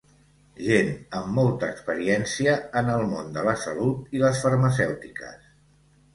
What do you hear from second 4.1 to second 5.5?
i les farmacèutiques.